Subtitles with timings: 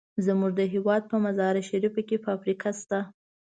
[0.25, 2.99] زمونږ د هېواد په مزار شریف کې فابریکه شته.